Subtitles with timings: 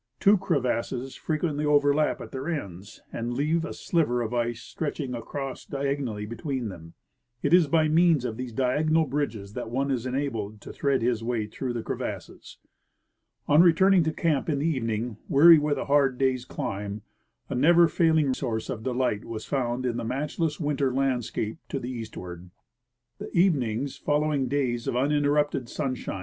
[0.19, 5.63] Two crevasses frequently overlap at their ends and leave a sliver of ice stretching across
[5.63, 6.95] diagonally between them.
[7.43, 11.23] It is by means of these diagonal bridges that one is enabled to thread his
[11.23, 12.57] way through the crevasses.
[13.47, 17.03] On returning to camp in the evening, weary with a hard day's climb,
[17.47, 21.77] a never failing source of delight was found in the match less winter landscape to
[21.79, 22.49] the eastward.
[23.19, 26.19] The evenings following days of uninterrupted sunshii:i.